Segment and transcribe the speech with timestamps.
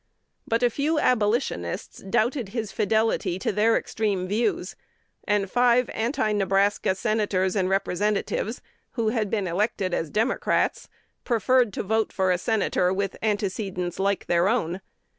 [0.47, 4.75] But a few Abolitionists doubted his fidelity to their extreme views;
[5.25, 10.89] and five Anti Nebraska Senators and Representatives, who had been elected as Democrats,
[11.23, 14.81] preferred to vote for a Senator with antecedents like their own.